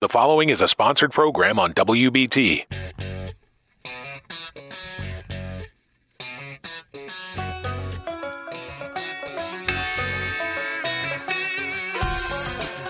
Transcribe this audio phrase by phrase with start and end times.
[0.00, 2.66] The following is a sponsored program on WBT.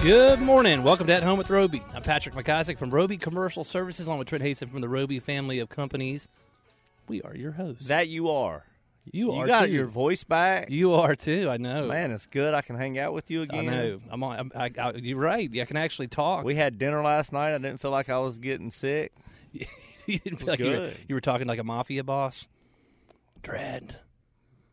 [0.03, 0.83] Good morning.
[0.83, 1.83] Welcome to At Home with Roby.
[1.95, 5.59] I'm Patrick McIsaac from Roby Commercial Services, along with Trent Haston from the Roby family
[5.61, 6.29] of companies.
[7.07, 7.87] We are your hosts.
[7.87, 8.65] That you are.
[9.13, 9.73] You You are got too.
[9.73, 10.71] your voice back.
[10.71, 11.49] You are too.
[11.51, 11.87] I know.
[11.89, 12.55] Man, it's good.
[12.55, 13.67] I can hang out with you I again.
[13.67, 14.01] know.
[14.11, 14.39] I'm on.
[14.39, 15.51] I'm, I, I, you're right.
[15.61, 16.45] I can actually talk.
[16.45, 17.55] We had dinner last night.
[17.55, 19.12] I didn't feel like I was getting sick.
[19.53, 22.48] you didn't feel like you were, you were talking like a mafia boss.
[23.43, 23.97] Dread.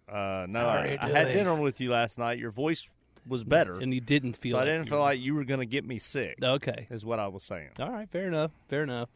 [0.09, 2.38] Uh, no, I, I had dinner with you last night.
[2.39, 2.89] Your voice
[3.27, 4.53] was better, And you didn't feel.
[4.53, 6.38] so I like didn't you feel were- like you were going to get me sick.
[6.42, 6.88] Okay.
[6.89, 7.70] Is what I was saying.
[7.80, 8.09] All right.
[8.09, 8.52] Fair enough.
[8.67, 9.09] Fair enough.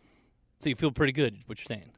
[0.60, 1.38] So you feel pretty good.
[1.48, 1.92] What you're saying?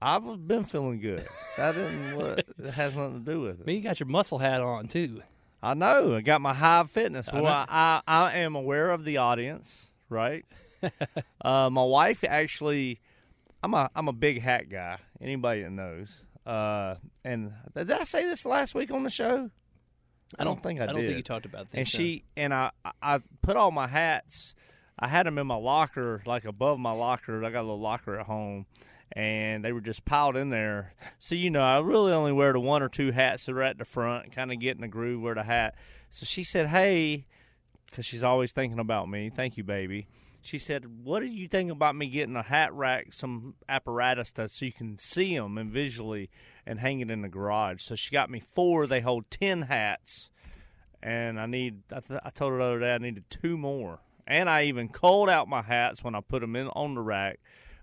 [0.00, 1.26] I've been feeling good.
[1.56, 2.16] That didn't.
[2.16, 3.66] What, it has nothing to do with it.
[3.66, 5.22] mean, you got your muscle hat on too.
[5.62, 6.14] I know.
[6.14, 7.28] I got my Hive Fitness.
[7.28, 7.52] I Well.
[7.52, 10.44] I, I, I am aware of the audience, right?
[11.42, 13.00] uh, my wife actually,
[13.62, 14.98] I'm a I'm a big hat guy.
[15.20, 16.22] Anybody that knows.
[16.46, 19.50] Uh, and did I say this last week on the show?
[20.38, 21.78] I don't think I, I don't think you talked about this.
[21.78, 22.70] and so- she and I
[23.02, 24.54] I put all my hats.
[25.00, 27.44] I had them in my locker, like above my locker.
[27.44, 28.66] I got a little locker at home,
[29.12, 30.94] and they were just piled in there.
[31.18, 33.78] So you know, I really only wear the one or two hats that are at
[33.78, 35.74] the front, kind of get in the groove, wear the hat.
[36.08, 37.26] So she said, "Hey,"
[37.86, 39.30] because she's always thinking about me.
[39.30, 40.06] Thank you, baby.
[40.40, 44.48] She said, "What do you think about me getting a hat rack, some apparatus to
[44.48, 46.30] so you can see them and visually,
[46.64, 48.86] and hang it in the garage?" So she got me four.
[48.86, 50.30] They hold ten hats
[51.02, 51.82] and I need.
[51.92, 54.88] I, th- I told her the other day I needed two more, and I even
[54.88, 57.38] culled out my hats when I put them in on the rack,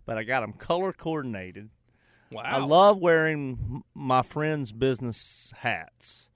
[0.05, 1.69] but I got them color coordinated.
[2.31, 2.41] wow.
[2.43, 6.29] I love wearing my friends' business hats.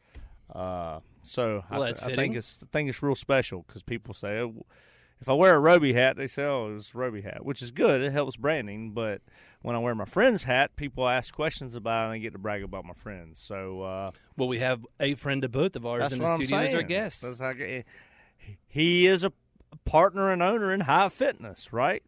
[0.53, 4.39] Uh, so Well, I, I think it's I think it's real special because people say,
[4.39, 4.65] oh,
[5.21, 7.71] if I wear a Roby hat, they say, "Oh, it's a Roby hat," which is
[7.71, 8.01] good.
[8.01, 8.93] It helps branding.
[8.93, 9.21] But
[9.61, 12.39] when I wear my friend's hat, people ask questions about it, and I get to
[12.39, 13.37] brag about my friends.
[13.37, 16.73] So uh, Well, we have a friend of both of ours in the studio as
[16.73, 17.21] our guest.
[17.21, 17.85] That's how I get-
[18.65, 19.33] he is a
[19.83, 22.01] partner and owner in Hive Fitness, right?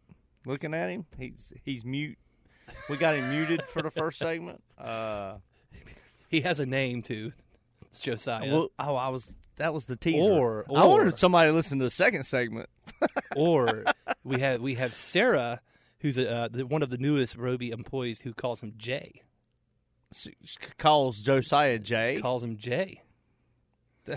[0.46, 2.18] Looking at him, he's he's mute.
[2.88, 4.62] We got him muted for the first segment.
[4.78, 5.36] Uh,
[6.28, 7.32] He has a name too.
[7.86, 8.50] It's Josiah.
[8.52, 10.32] well, oh, I was that was the teaser.
[10.32, 12.68] Or- I wanted somebody to listen to the second segment.
[13.36, 13.84] or
[14.24, 15.60] we have we have Sarah,
[16.00, 19.22] who's a, uh, the, one of the newest Roby employees, who calls him Jay.
[20.12, 20.28] S-
[20.78, 22.18] calls Josiah Jay.
[22.20, 23.02] Calls him Jay.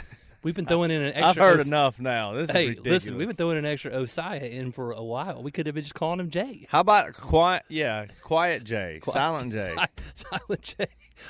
[0.45, 1.27] We've been throwing in an extra.
[1.27, 2.33] I've heard Os- enough now.
[2.33, 3.03] This Hey, is ridiculous.
[3.03, 5.41] listen, we've been throwing an extra Osiah in for a while.
[5.41, 6.67] We could have been just calling him Jay.
[6.69, 7.63] How about quiet?
[7.67, 9.75] Yeah, quiet J, silent Jay,
[10.13, 10.75] Si- Silent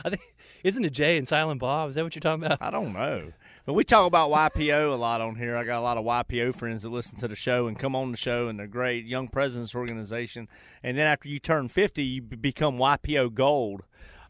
[0.04, 0.22] I think
[0.66, 1.92] isn't it Jay and Silent Bob?
[1.92, 2.62] Is that what you're talking about?
[2.62, 3.32] I don't know.
[3.66, 5.56] But we talk about YPO a lot on here.
[5.56, 8.12] I got a lot of YPO friends that listen to the show and come on
[8.12, 9.06] the show, and they're great.
[9.06, 10.50] Young Presidents Organization.
[10.84, 13.84] And then after you turn 50, you become YPO Gold.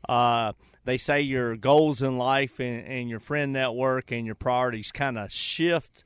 [0.08, 0.54] Uh,
[0.86, 5.18] they say your goals in life and, and your friend network and your priorities kind
[5.18, 6.04] of shift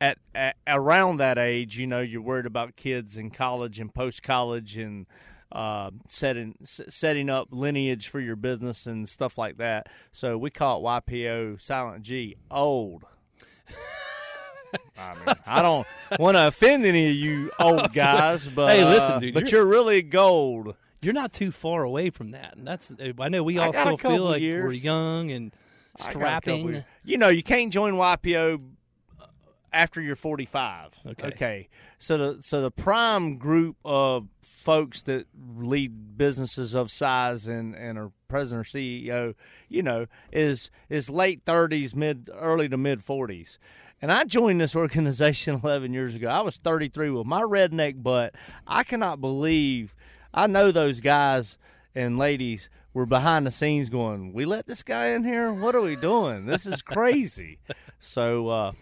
[0.00, 1.78] at, at around that age.
[1.78, 5.06] You know, you're worried about kids in college and post college and
[5.50, 9.86] uh, setting s- setting up lineage for your business and stuff like that.
[10.10, 13.04] So we call it YPO Silent G old.
[14.98, 15.86] I mean, I don't
[16.18, 19.60] want to offend any of you old guys, but Hey, listen, uh, dude, but you're-
[19.62, 20.74] you're really gold.
[21.02, 22.56] You're not too far away from that.
[22.56, 25.52] And that's eh, I know we all still feel like we're young and
[26.00, 26.84] I got a couple strapping.
[27.04, 28.62] You know, you can't join YPO
[29.20, 29.24] uh,
[29.72, 30.98] after you're 45.
[31.24, 31.68] Okay.
[31.98, 35.26] So the so the prime group of folks that
[35.56, 39.34] lead businesses of size and, and are president or CEO,
[39.68, 43.58] you know, is is late 30s, mid early to mid 40s.
[44.00, 46.28] And I joined this organization 11 years ago.
[46.28, 48.34] I was 33 with my redneck butt.
[48.66, 49.94] I cannot believe
[50.34, 51.58] I know those guys
[51.94, 55.52] and ladies were behind the scenes going, "We let this guy in here?
[55.52, 56.46] What are we doing?
[56.46, 57.58] This is crazy."
[57.98, 58.72] so uh,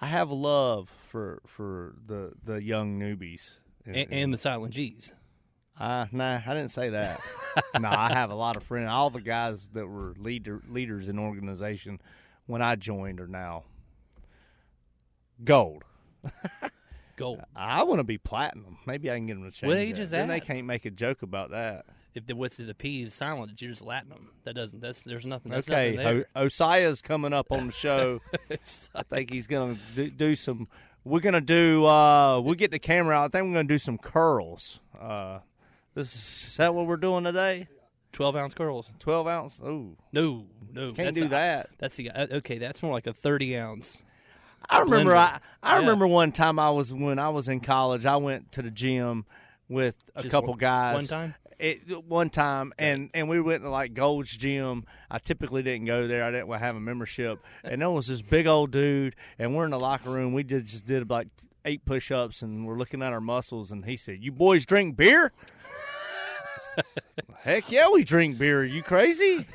[0.00, 3.58] I have love for for the the young newbies.
[3.84, 5.12] and, and the Silent G's.
[5.78, 7.20] Uh, nah, I didn't say that.
[7.78, 8.88] no, I have a lot of friends.
[8.90, 12.00] All the guys that were leader leaders in organization
[12.46, 13.64] when I joined are now
[15.44, 15.84] gold.
[17.16, 17.40] Gold.
[17.54, 18.78] I want to be platinum.
[18.86, 19.68] Maybe I can get them to change.
[19.68, 20.02] What age that.
[20.02, 21.86] is Then they can't make a joke about that.
[22.14, 24.28] If the what's the P is silent, you're just Latinum.
[24.44, 24.80] That doesn't.
[24.80, 25.52] That's there's nothing.
[25.52, 26.26] That's okay, nothing there.
[26.34, 28.20] o- Osia's coming up on the show.
[28.94, 30.68] I think he's gonna do, do some.
[31.04, 31.84] We're gonna do.
[31.86, 33.24] uh We'll get the camera out.
[33.26, 34.80] I think we're gonna do some curls.
[34.98, 35.40] Uh
[35.94, 37.68] This is, is that what we're doing today?
[38.12, 38.92] Twelve ounce curls.
[38.98, 39.60] Twelve ounce.
[39.62, 41.68] Ooh, No, no, can't that's do that.
[41.78, 42.56] That's the uh, okay.
[42.56, 44.02] That's more like a thirty ounce.
[44.68, 45.14] I remember.
[45.14, 45.78] I I Yeah.
[45.80, 48.04] remember one time I was when I was in college.
[48.06, 49.24] I went to the gym
[49.68, 50.94] with a Just couple guys.
[50.94, 51.34] one time?
[51.58, 54.84] It, one time, and and we went to like Gold's Gym.
[55.10, 56.22] I typically didn't go there.
[56.22, 59.70] I didn't have a membership, and there was this big old dude, and we're in
[59.70, 60.34] the locker room.
[60.34, 61.28] We did just did like
[61.64, 64.96] eight push ups, and we're looking at our muscles, and he said, "You boys drink
[64.96, 65.32] beer?"
[67.38, 68.60] Heck yeah, we drink beer.
[68.60, 69.46] Are you crazy?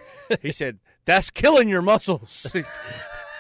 [0.42, 2.56] He said, "That's killing your muscles."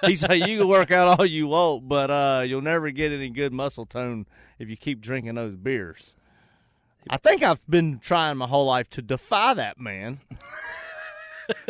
[0.05, 3.29] He's like, "You can work out all you want, but uh, you'll never get any
[3.29, 4.25] good muscle tone
[4.59, 6.13] if you keep drinking those beers."
[7.09, 10.19] I think I've been trying my whole life to defy that man.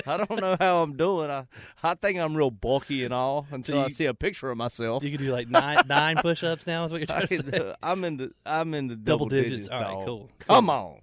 [0.05, 1.31] I don't know how I'm doing.
[1.31, 1.45] I
[1.81, 5.03] I think I'm real bulky and all until I you- see a picture of myself.
[5.03, 6.83] You can do like nine nine push ups now.
[6.83, 7.73] Is what you're trying to say?
[7.81, 9.49] I'm into I'm into Double double, digits.
[9.51, 9.69] digits.
[9.69, 10.29] All right, cool.
[10.39, 10.99] Come on.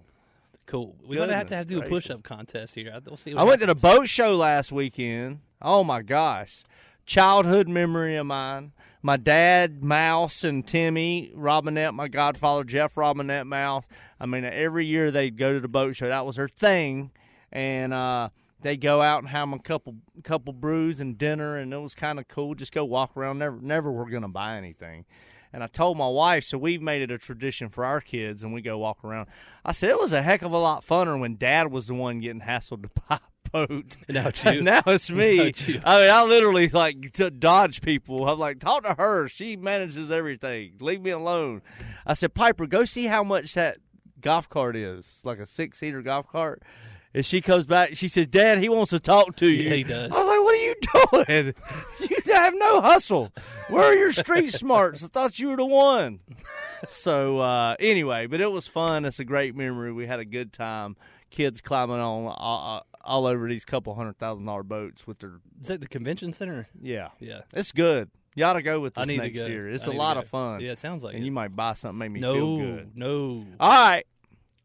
[0.67, 0.95] Cool.
[1.05, 2.91] We're gonna have to have to do a push up contest here.
[2.95, 3.33] I- We'll see.
[3.33, 5.39] What I went to the boat show last weekend.
[5.61, 6.63] Oh my gosh.
[7.09, 8.71] Childhood memory of mine.
[9.01, 13.87] My dad, Mouse, and Timmy Robinette, my godfather, Jeff Robinette Mouse.
[14.19, 16.07] I mean, every year they'd go to the boat show.
[16.07, 17.09] That was their thing.
[17.51, 18.29] And uh,
[18.61, 22.19] they'd go out and have a couple couple brews and dinner, and it was kind
[22.19, 22.53] of cool.
[22.53, 23.39] Just go walk around.
[23.39, 25.05] Never, never were to buy anything.
[25.51, 28.53] And I told my wife, so we've made it a tradition for our kids, and
[28.53, 29.29] we go walk around.
[29.65, 32.19] I said it was a heck of a lot funner when Dad was the one
[32.19, 33.17] getting hassled to buy
[33.51, 33.97] boat.
[34.09, 34.61] Now it's you.
[34.61, 35.39] now it's me.
[35.39, 35.67] It's.
[35.67, 38.27] I mean, I literally like to dodge people.
[38.27, 39.27] I'm like, talk to her.
[39.27, 40.73] She manages everything.
[40.79, 41.61] Leave me alone.
[42.05, 43.77] I said, Piper, go see how much that
[44.21, 46.63] golf cart is, like a six seater golf cart.
[47.13, 47.95] And she comes back.
[47.95, 50.11] She says, "Dad, he wants to talk to you." Yeah, he does.
[50.11, 51.53] I was like, "What are you doing?
[52.27, 53.31] You have no hustle.
[53.67, 55.03] Where are your street smarts?
[55.03, 56.19] I thought you were the one."
[56.87, 59.05] So uh, anyway, but it was fun.
[59.05, 59.91] It's a great memory.
[59.91, 60.97] We had a good time.
[61.31, 65.67] Kids climbing on all, all over these couple hundred thousand dollar boats with their Is
[65.67, 66.67] that the convention center?
[66.81, 67.09] yeah.
[67.19, 67.41] Yeah.
[67.53, 68.09] It's good.
[68.35, 69.45] You ought to go with I this need to next go.
[69.47, 69.69] year.
[69.69, 70.59] It's I a need to lot of fun.
[70.61, 71.25] Yeah, it sounds like and it.
[71.25, 72.91] you might buy something make me no, feel good.
[72.95, 73.45] no.
[73.59, 74.05] All right.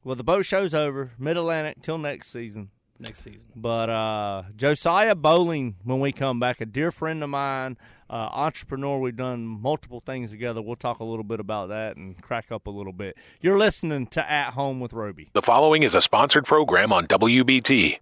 [0.04, 1.12] Well, the boat show's over.
[1.18, 2.70] Mid Atlantic till next season.
[3.00, 3.48] Next season.
[3.56, 7.76] But uh, Josiah Boling, when we come back, a dear friend of mine,
[8.08, 8.98] uh, entrepreneur.
[9.00, 10.62] We've done multiple things together.
[10.62, 13.16] We'll talk a little bit about that and crack up a little bit.
[13.40, 15.30] You're listening to At Home with Roby.
[15.32, 17.98] The following is a sponsored program on WBT.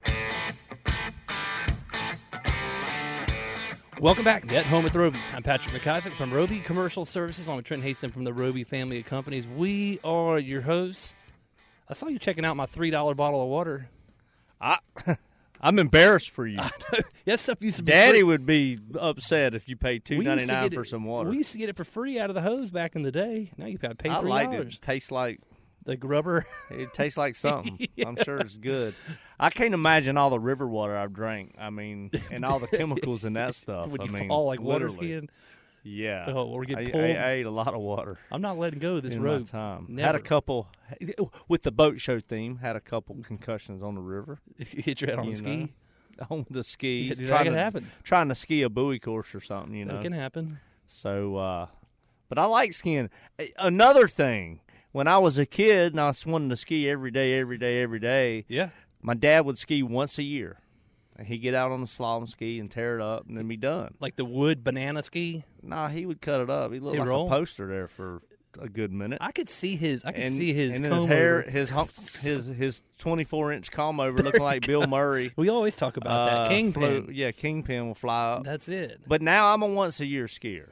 [4.02, 5.20] Welcome back to At Home with Roby.
[5.32, 7.48] I'm Patrick McIsaac from Roby Commercial Services.
[7.48, 9.46] I'm with Trent Haston from the Roby family of companies.
[9.46, 11.14] We are your hosts.
[11.88, 13.88] I saw you checking out my three dollar bottle of water.
[14.60, 14.78] I,
[15.60, 16.58] I'm embarrassed for you.
[17.26, 18.22] That stuff used to be Daddy free.
[18.24, 21.30] would be upset if you paid two ninety nine for it- some water.
[21.30, 23.52] We used to get it for free out of the hose back in the day.
[23.56, 24.56] Now you've got to pay I three liked it.
[24.56, 24.74] dollars.
[24.74, 24.82] it.
[24.82, 25.38] Tastes like
[25.84, 26.46] The grubber.
[26.70, 27.86] It tastes like something.
[28.04, 28.94] I'm sure it's good.
[29.40, 31.54] I can't imagine all the river water I've drank.
[31.58, 33.88] I mean, and all the chemicals in that stuff.
[33.90, 35.28] when I you mean, fall like water skiing.
[35.84, 36.26] Yeah.
[36.28, 37.04] Oh, or get I, pulled.
[37.04, 39.48] I, I ate a lot of water I'm not letting go of this in road.
[39.48, 39.86] time.
[39.88, 40.06] Never.
[40.06, 40.68] Had a couple
[41.48, 42.58] with the boat show theme.
[42.58, 44.38] Had a couple concussions on the river.
[44.58, 45.56] You hit your head on you ski,
[46.20, 47.18] know, on the skis.
[47.18, 47.86] dude, that trying can to happen.
[48.04, 49.74] trying to ski a buoy course or something.
[49.74, 49.94] You know.
[49.94, 50.60] that can happen.
[50.86, 51.66] So, uh,
[52.28, 53.10] but I like skiing.
[53.58, 54.60] Another thing,
[54.92, 57.82] when I was a kid and I was wanting to ski every day, every day,
[57.82, 58.70] every day, Yeah.
[59.02, 60.58] my dad would ski once a year.
[61.16, 63.56] And he'd get out on the slalom ski and tear it up and then be
[63.58, 63.94] done.
[64.00, 65.44] Like the wood banana ski.
[65.62, 66.72] Nah, he would cut it up.
[66.72, 67.26] He looked He'd like roll?
[67.26, 68.22] a poster there for
[68.58, 69.18] a good minute.
[69.20, 70.04] I could see his.
[70.06, 71.50] I could and, see his and his hair, over.
[71.50, 75.32] his hump, his his twenty four inch comb over, looking like Bill Murray.
[75.36, 77.04] We always talk about Uh, that kingpin.
[77.04, 78.44] flew- yeah, kingpin will fly up.
[78.44, 79.00] That's it.
[79.06, 80.70] But now I'm a once a year skier.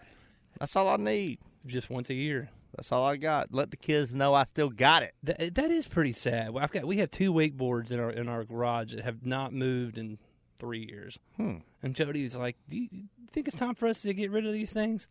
[0.58, 1.38] That's all I need.
[1.66, 2.50] Just once a year.
[2.80, 3.52] That's all I got.
[3.52, 5.14] Let the kids know I still got it.
[5.22, 6.48] That, that is pretty sad.
[6.54, 9.52] Well, I've got we have two wakeboards in our in our garage that have not
[9.52, 10.16] moved in
[10.58, 11.18] three years.
[11.36, 11.56] Hmm.
[11.82, 12.88] And Jody was like, "Do you
[13.30, 15.10] think it's time for us to get rid of these things?"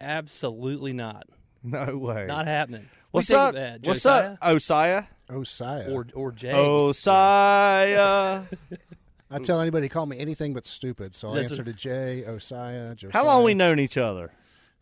[0.00, 1.28] Absolutely not.
[1.62, 2.26] No way.
[2.26, 2.88] Not happening.
[3.12, 3.54] What's What up?
[3.54, 5.04] think that, What's up, Osiah?
[5.28, 5.92] Osiah.
[5.92, 6.52] Or or Jay?
[6.52, 8.42] Osiah.
[9.30, 12.96] I tell anybody to call me anything but stupid, so I answer to Jay, Osiah,
[12.96, 13.12] Josiah.
[13.12, 14.32] How long we known each other?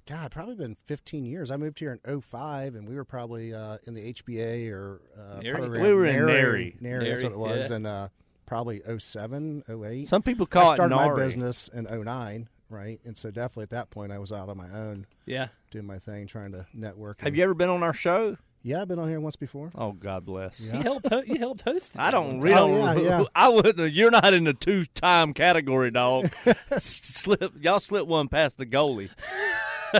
[0.06, 1.50] God, probably been 15 years.
[1.50, 5.40] I moved here in 05, and we were probably uh, in the HBA or uh,
[5.40, 5.52] NARI?
[5.58, 5.82] program.
[5.82, 6.26] We were in NARI.
[6.30, 6.76] NARI.
[6.80, 7.70] NARI, that's what it was.
[7.70, 7.76] yeah.
[7.76, 8.08] And uh,
[8.46, 10.06] probably 07, 08.
[10.06, 10.72] Some people call it.
[10.72, 13.00] I started it my business in 09, right?
[13.04, 15.48] And so definitely at that point, I was out on my own Yeah.
[15.72, 17.20] doing my thing, trying to network.
[17.22, 18.36] Have you ever been on our show?
[18.62, 19.70] Yeah, I've been on here once before.
[19.76, 20.58] Oh, God bless.
[20.58, 21.06] He helped.
[21.08, 21.94] Ho- he helped host.
[21.94, 22.00] it.
[22.00, 22.56] I don't really.
[22.58, 23.24] Oh, yeah, yeah.
[23.32, 23.92] I wouldn't.
[23.92, 26.30] You're not in the two-time category, dog.
[26.78, 27.52] slip.
[27.60, 29.10] Y'all slip one past the goalie.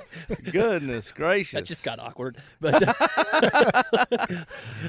[0.53, 1.53] Goodness gracious!
[1.61, 2.37] That just got awkward.
[2.61, 2.83] But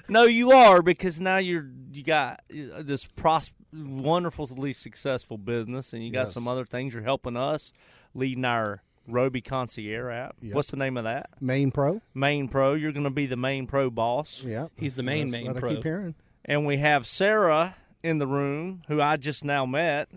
[0.09, 6.03] No, you are because now you're you got uh, this pros- wonderfully successful business, and
[6.03, 6.33] you got Yes.
[6.33, 6.93] some other things.
[6.93, 7.71] You're helping us
[8.13, 10.35] leading our Roby Concierge app.
[10.41, 10.55] Yep.
[10.55, 11.29] What's the name of that?
[11.39, 12.01] Main pro.
[12.13, 12.73] Main Pro.
[12.73, 14.43] You're going to be the main pro boss.
[14.45, 15.69] Yeah, He's the main, That's main pro.
[15.71, 16.15] I keep hearing.
[16.45, 20.09] And we have Sarah in the room, who I just now met,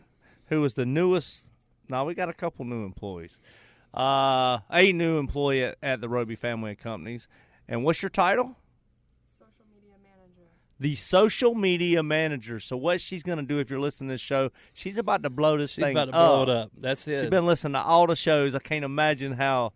[0.46, 1.46] who is the newest.
[1.88, 3.40] Now we got a couple new employees.
[3.92, 7.26] Uh, a new employee at, at the Roby Family of Companies.
[7.68, 8.56] And what's your title?
[9.38, 10.48] social media manager.
[10.78, 12.60] The social media manager.
[12.60, 15.30] So what she's going to do if you're listening to this show, she's about to
[15.30, 16.48] blow this She's thing about to blow up.
[16.48, 16.70] it up.
[16.78, 17.20] That's it.
[17.20, 18.54] She's been listening to all the shows.
[18.54, 19.72] I can't imagine how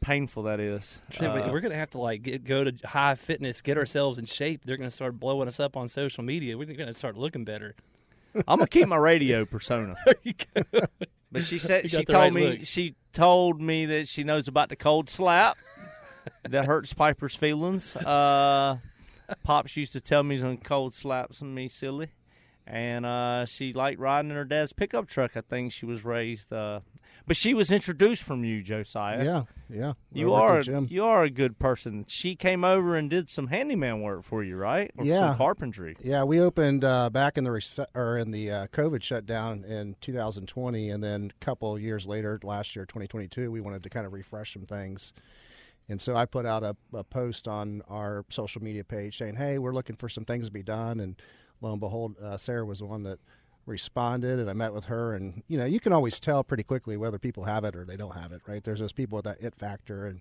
[0.00, 1.02] painful that is.
[1.20, 4.24] We- Uh, we're gonna have to like get, go to Hive fitness, get ourselves in
[4.24, 4.62] shape.
[4.64, 6.56] They're gonna start blowing us up on social media.
[6.56, 7.74] We're gonna start looking better.
[8.48, 9.94] I'm gonna keep my radio persona.
[11.30, 11.42] There you go.
[11.42, 12.58] But she said she told right me look.
[12.64, 15.56] she told me that she knows about the cold slap.
[16.48, 17.96] that hurts Piper's feelings.
[17.96, 18.78] Uh,
[19.44, 22.08] Pops used to tell me some cold slaps and me silly,
[22.66, 25.36] and uh, she liked riding in her dad's pickup truck.
[25.36, 26.52] I think she was raised.
[26.52, 26.80] Uh,
[27.26, 29.24] but she was introduced from you, Josiah.
[29.24, 29.92] Yeah, yeah.
[30.12, 32.04] You Over at the are you are a good person.
[32.08, 34.90] She came over and did some handyman work for you, right?
[34.96, 35.30] Or Yeah.
[35.30, 35.96] some carpentry.
[36.00, 40.90] Yeah, we opened uh, back in the or in the uh, COVID shutdown in 2020,
[40.90, 44.12] and then a couple of years later, last year, 2022, we wanted to kind of
[44.12, 45.12] refresh some things,
[45.88, 49.58] and so I put out a, a post on our social media page saying, "Hey,
[49.58, 51.20] we're looking for some things to be done," and
[51.60, 53.18] lo and behold, uh, Sarah was the one that
[53.66, 56.96] responded, and I met with her, and you know, you can always tell pretty quickly
[56.96, 58.62] whether people have it or they don't have it, right?
[58.62, 60.20] There's those people with that it factor, and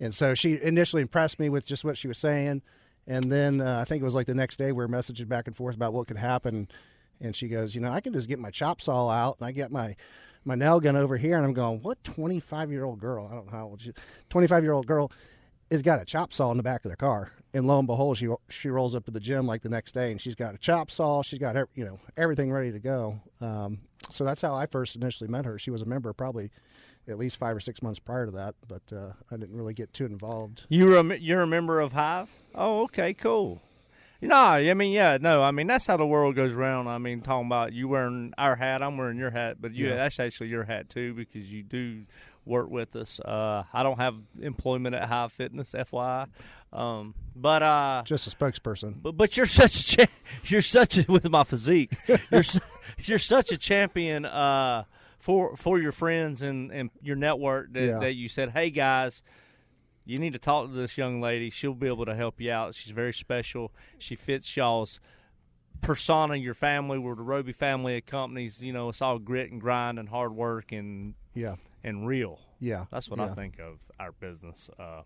[0.00, 2.62] and so she initially impressed me with just what she was saying.
[3.06, 5.46] And then uh, I think it was like the next day we were messaging back
[5.46, 6.68] and forth about what could happen.
[7.20, 9.52] And she goes, You know, I can just get my chop saw out and I
[9.52, 9.94] get my,
[10.44, 11.36] my nail gun over here.
[11.36, 13.28] And I'm going, What 25 year old girl?
[13.30, 13.92] I don't know how old she
[14.30, 15.12] 25 year old girl
[15.74, 17.32] has got a chop saw in the back of their car.
[17.52, 20.10] And lo and behold, she she rolls up to the gym like the next day
[20.10, 21.22] and she's got a chop saw.
[21.22, 23.20] She's got, you know, everything ready to go.
[23.40, 25.58] Um, so that's how I first initially met her.
[25.58, 26.50] She was a member probably
[27.06, 29.92] at least five or six months prior to that, but uh, I didn't really get
[29.92, 30.64] too involved.
[30.68, 32.30] You rem- you're a member of Hive?
[32.54, 33.60] Oh, okay, cool.
[34.22, 36.88] No, I mean, yeah, no, I mean that's how the world goes around.
[36.88, 39.96] I mean, talking about you wearing our hat, I'm wearing your hat, but you Yeah.
[39.96, 42.04] that's actually your hat too because you do
[42.46, 43.20] work with us.
[43.20, 46.28] Uh, I don't have employment at Hive Fitness, FYI,
[46.72, 48.94] um, but uh, Just a spokesperson.
[49.02, 50.12] but, but you're such a cha-
[50.44, 51.92] you're such a, with my physique.
[52.30, 52.42] You're
[52.98, 54.84] you're such a champion uh,
[55.18, 57.98] for for your friends and, and your network that, Yeah.
[58.00, 59.22] that you said, hey guys,
[60.04, 61.48] you need to talk to this young lady.
[61.50, 62.74] She'll be able to help you out.
[62.74, 63.72] She's very special.
[63.98, 65.00] She fits y'all's
[65.80, 66.98] persona, your family.
[66.98, 68.62] We're the Roby family of companies.
[68.62, 71.56] You know, it's all grit and grind and hard work and Yeah.
[71.84, 72.40] And real.
[72.58, 72.86] Yeah.
[72.90, 74.70] That's what I think of our business.
[74.78, 75.02] Uh,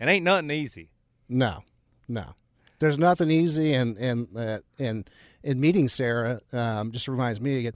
[0.00, 0.90] it ain't nothing easy.
[1.28, 1.62] No,
[2.08, 2.34] no.
[2.80, 5.08] There's nothing easy, and and uh, and
[5.42, 7.74] in meeting Sarah, um, just reminds me again.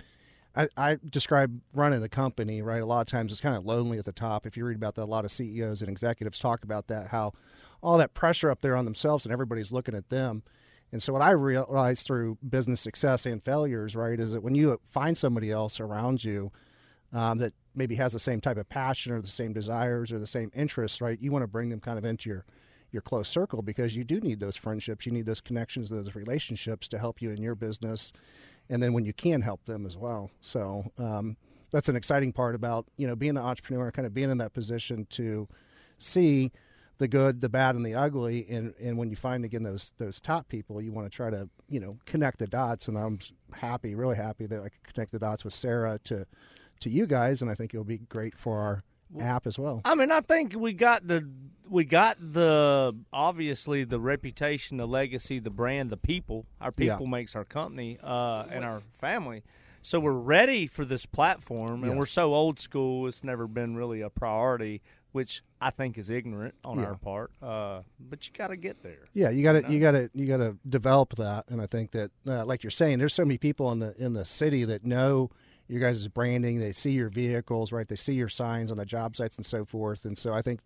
[0.57, 2.83] I, I describe running a company, right?
[2.83, 4.45] A lot of times it's kind of lonely at the top.
[4.45, 7.33] If you read about that, a lot of CEOs and executives talk about that, how
[7.81, 10.43] all that pressure up there on themselves and everybody's looking at them.
[10.91, 14.81] And so what I realized through business success and failures, right, is that when you
[14.85, 16.51] find somebody else around you
[17.13, 20.27] um, that maybe has the same type of passion or the same desires or the
[20.27, 22.45] same interests, right, you want to bring them kind of into your
[22.91, 26.89] your close circle because you do need those friendships, you need those connections, those relationships
[26.89, 28.13] to help you in your business,
[28.71, 30.31] and then when you can help them as well.
[30.41, 31.37] So um,
[31.71, 34.55] that's an exciting part about you know being an entrepreneur, kind of being in that
[34.55, 35.49] position to
[35.99, 36.51] see
[36.99, 38.47] the good, the bad, and the ugly.
[38.49, 41.49] And, and when you find again those those top people, you want to try to
[41.69, 42.89] you know connect the dots.
[42.89, 43.19] And I'm
[43.53, 46.27] happy, really happy that I could connect the dots with Sarah to
[46.81, 48.83] to you guys, and I think it'll be great for our
[49.21, 49.81] app as well.
[49.85, 51.29] I mean, I think we got the
[51.69, 56.47] we got the obviously the reputation, the legacy, the brand, the people.
[56.61, 56.95] Our Yeah.
[56.95, 59.43] people makes our company uh, and our family.
[59.83, 63.07] So we're ready for this platform, and we're so old school.
[63.07, 64.83] It's never been really a priority,
[65.13, 66.87] which I think is ignorant on Yeah.
[66.87, 67.31] our part.
[67.41, 69.07] Uh, but you got to get there.
[69.15, 71.93] Yeah, you got to you got to you got to develop that, and I think
[71.93, 74.85] that, uh, like you're saying, there's so many people in the in the city that
[74.85, 75.31] know
[75.69, 76.59] your guys' branding.
[76.59, 77.87] They see your vehicles, right?
[77.87, 80.05] They see your signs on the job sites and so forth.
[80.05, 80.61] And so I think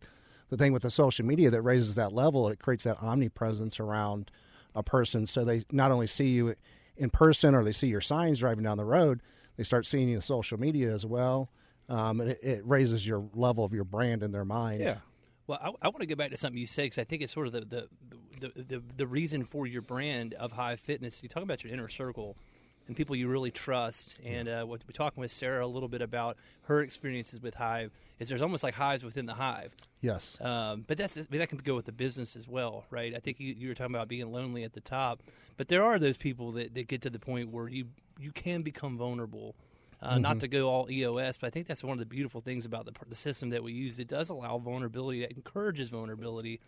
[0.49, 4.31] the thing with the social media that raises that level, it creates that omnipresence around
[4.75, 5.27] a person.
[5.27, 6.55] So they not only see you
[6.97, 9.21] in person or they see your signs driving down the road,
[9.57, 11.51] they start seeing you on social media as well.
[11.89, 14.81] um, and it, it raises your level of your brand in their mind.
[14.81, 14.97] Yeah.
[15.47, 17.33] Well, I, I want to go back to something you said because I think it's
[17.33, 17.89] sort of the the,
[18.41, 21.23] the, the the reason for your brand of Hive Fitness.
[21.23, 22.37] You talk about your inner circle
[22.87, 24.19] and people you really trust.
[24.25, 27.91] And uh, what we're talking with Sarah a little bit about her experiences with Hive
[28.19, 29.75] is there's almost like hives within the hive.
[30.01, 30.41] Yes.
[30.41, 33.15] Um, but that's that can go with the business as well, right?
[33.15, 35.23] I think you, you were talking about being lonely at the top,
[35.57, 37.87] but there are those people that, that get to the point where you
[38.19, 39.55] you can become vulnerable.
[40.01, 42.67] Uh, Not to go all EOS, but I think that's one of the beautiful things
[42.67, 44.01] about the, the system that we use.
[44.01, 45.23] It does allow vulnerability.
[45.23, 46.59] It encourages vulnerability,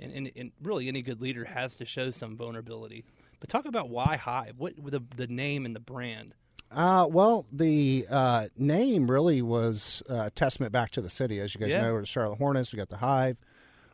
[0.00, 3.04] and, and, and really any good leader has to show some vulnerability.
[3.40, 4.54] But talk about why Hive.
[4.58, 6.34] What the the name and the brand?
[6.70, 11.40] Uh, well, the uh, name really was uh, a testament back to the city.
[11.40, 11.82] As you guys Yeah.
[11.82, 12.72] know, we're the Charlotte Hornets.
[12.72, 13.36] We got the Hive,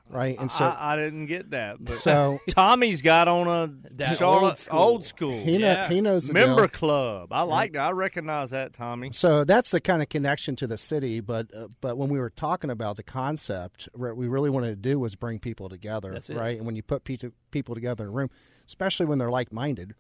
[0.09, 0.37] right?
[0.39, 1.77] And so I, I didn't get that.
[1.85, 4.79] But So- Tommy's got on a That Charlotte old school.
[4.79, 6.69] old school he, know, he knows member deal.
[6.69, 7.33] club.
[7.33, 7.81] I like that.
[7.81, 9.11] I recognize that, Tommy.
[9.13, 11.21] So that's the kind of connection to the city.
[11.21, 14.77] But uh, but when we were talking about the concept, what we really wanted to
[14.77, 16.37] do was bring people together, That's it.
[16.37, 16.57] right?
[16.57, 17.17] And when you put pe-
[17.51, 18.31] people together in a room,
[18.67, 19.95] especially when they're like minded,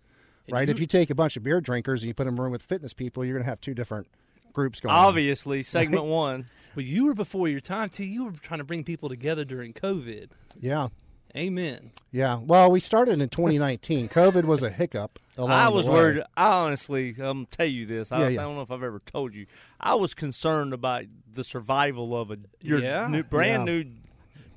[0.48, 0.68] right?
[0.68, 2.42] you- if you take a bunch of beer drinkers and you put them in a
[2.42, 4.06] room with fitness people, you're going to have two different
[4.52, 4.94] groups going.
[4.94, 5.04] on.
[5.06, 6.46] Obviously, segment one.
[6.76, 8.04] Well, you were before your time too.
[8.04, 10.28] You were trying to bring people together during COVID.
[10.60, 10.88] Yeah.
[11.34, 11.90] Amen.
[12.12, 12.38] Yeah.
[12.42, 14.08] Well, we started in 2019.
[14.10, 15.18] COVID was a hiccup.
[15.38, 16.22] I was worried.
[16.36, 18.12] I honestly, I'm tell you this.
[18.12, 18.40] I, Yeah, yeah.
[18.40, 19.46] I don't know if I've ever told you.
[19.80, 23.08] I was concerned about the survival of a your Yeah.
[23.08, 23.84] new, brand new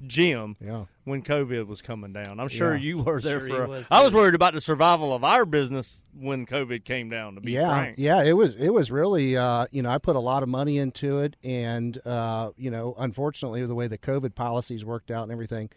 [0.08, 0.86] gym Yeah.
[1.10, 2.40] When COVID was coming down.
[2.40, 2.82] I'm sure Yeah.
[2.82, 3.56] you were there Sure for.
[3.56, 7.10] he a- was, I was worried about the survival of our business when COVID came
[7.10, 7.36] down.
[7.36, 10.16] To be yeah, frank, yeah, it was it was really uh, you know I put
[10.16, 14.36] a lot of money into it, and uh, you know unfortunately the way the COVID
[14.36, 15.70] policies worked out and everything,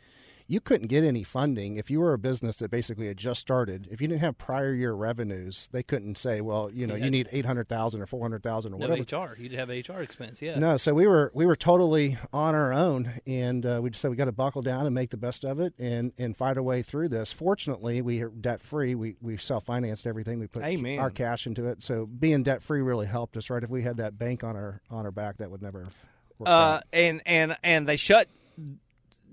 [0.53, 3.89] you couldn't get any funding if you were a business that basically had just started.
[3.91, 7.07] If you didn't have prior year revenues, they couldn't say, well, you know, Yeah.
[7.07, 9.03] you need eight hundred thousand or four hundred thousand or No whatever.
[9.33, 9.35] HR.
[9.41, 10.43] You'd have HR expense.
[10.43, 10.59] Yeah.
[10.59, 14.11] No, so we were we were totally on our own, and uh, we just said
[14.11, 16.63] we got to buckle down and make the best of it, and and fight our
[16.63, 17.33] way through this.
[17.33, 18.95] Fortunately, we are debt free.
[18.95, 20.39] We we self financed everything.
[20.39, 20.99] We put Amen.
[20.99, 21.83] our cash into it.
[21.83, 23.49] So being debt free really helped us.
[23.49, 25.85] Right, if we had that bank on our on our back, that would never.
[25.85, 25.97] Have
[26.39, 26.83] worked uh, out.
[26.93, 28.29] and and and they shut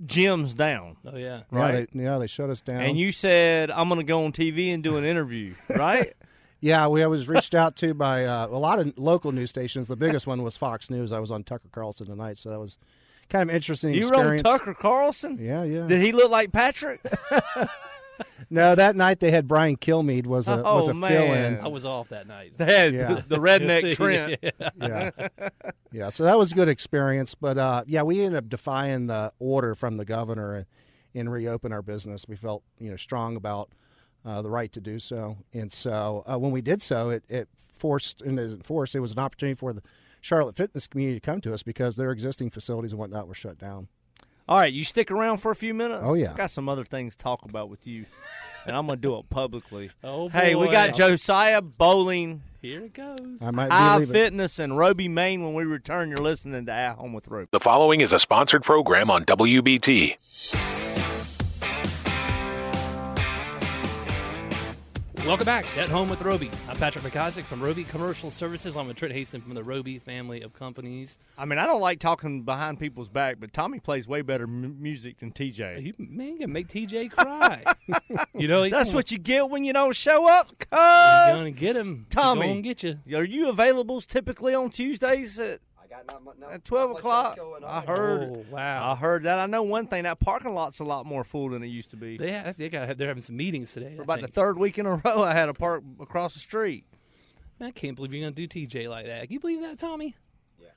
[0.05, 0.97] gyms down.
[1.05, 1.41] Oh yeah.
[1.51, 1.89] Yeah, right.
[1.93, 2.81] they, yeah, they shut us down.
[2.81, 6.13] And you said I'm going to go on TV and do an interview, right?
[6.61, 9.87] Yeah, we I was reached out to by uh, a lot of local news stations.
[9.87, 11.11] The biggest one was Fox News.
[11.11, 12.77] I was on Tucker Carlson tonight, so that was
[13.29, 13.93] kind of interesting.
[13.93, 14.37] you were on.
[14.37, 15.37] Tucker Carlson.
[15.39, 15.87] Yeah, yeah.
[15.87, 17.01] Did he look like Patrick?
[18.49, 21.11] No, that night they had Brian Kilmeade was a was Oh, a man.
[21.11, 21.59] fill in.
[21.59, 22.53] I was off that night.
[22.57, 23.13] They had Yeah.
[23.15, 24.39] the, the redneck Trent.
[24.77, 25.11] yeah,
[25.91, 26.09] yeah.
[26.09, 27.35] So that was a good experience.
[27.35, 30.65] But uh, yeah, we ended up defying the order from the governor and,
[31.13, 32.25] and reopen our business.
[32.27, 33.69] We felt you know strong about
[34.25, 37.47] uh, the right to do so, and so uh, when we did so, it, it
[37.73, 38.95] forced and it isn't forced.
[38.95, 39.81] It was an opportunity for the
[40.21, 43.57] Charlotte fitness community to come to us because their existing facilities and whatnot were shut
[43.57, 43.87] down.
[44.49, 46.01] All right, you stick around for a few minutes.
[46.03, 46.33] Oh, yeah.
[46.33, 48.07] I got some other things to talk about with you,
[48.65, 49.91] and I'm going to do it publicly.
[50.03, 53.19] Oh, hey, we got Josiah Boling, Here it goes.
[53.41, 54.13] I might Hive be leaving.
[54.13, 55.43] Fitness, and Roby Maine.
[55.43, 57.47] When we return, you're listening to At Home with Roby.
[57.51, 60.78] The following is a sponsored program on WBT.
[65.25, 66.49] Welcome back at Home with Roby.
[66.67, 68.75] I'm Patrick McIsaac from Roby Commercial Services.
[68.75, 71.19] I'm with Trent Haston from the Roby family of companies.
[71.37, 74.81] I mean, I don't like talking behind people's back, but Tommy plays way better m-
[74.81, 75.83] music than TJ.
[75.85, 77.63] You man, you can make TJ cry.
[78.33, 80.79] you know That's what you get when you don't show up, Come.
[81.27, 81.37] you cuz.
[81.41, 82.07] gonna get him.
[82.09, 82.47] Tommy.
[82.47, 82.97] gonna get you.
[83.15, 85.59] Are you available typically on Tuesdays at,
[86.51, 87.37] at 12 o'clock?
[87.65, 88.21] I heard.
[88.23, 88.91] Oh wow.
[88.91, 89.39] I heard that.
[89.39, 90.03] I know one thing.
[90.03, 92.17] That parking lot's a lot more full than it used to be.
[92.17, 93.95] They have, they got they're having some meetings today.
[93.95, 96.39] For I about the third week in a row, I had a park across the
[96.39, 96.85] street.
[97.59, 99.23] Man, I can't believe you're gonna do TJ like that.
[99.23, 100.15] Can you believe that, Tommy?
[100.59, 100.67] Yeah.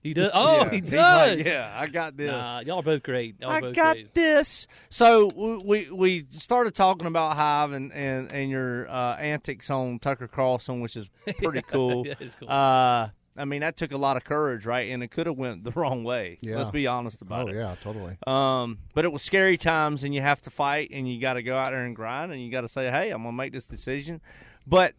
[0.00, 0.30] He does.
[0.34, 0.70] Oh, Yeah.
[0.70, 1.36] he does.
[1.38, 2.30] like, yeah, I got this.
[2.30, 3.36] Nah, y'all are both great.
[3.40, 4.14] Y'all I both got great.
[4.14, 4.68] this.
[4.90, 9.98] So we- we we started talking about Hive and and, and your uh, antics on
[9.98, 11.10] Tucker Carlson, which is
[11.42, 12.06] pretty cool.
[12.06, 12.48] Yeah, it's cool.
[12.48, 14.90] Uh, I mean, that took a lot of courage, right?
[14.90, 16.38] And it could have went the wrong way.
[16.40, 16.56] Yeah.
[16.58, 17.54] Let's be honest Oh about it.
[17.56, 18.16] yeah, totally.
[18.26, 21.42] Um, but it was scary times, and you have to fight, and you got to
[21.42, 23.66] go out there and grind, and you got to say, "Hey, I'm gonna make this
[23.66, 24.20] decision."
[24.66, 24.94] But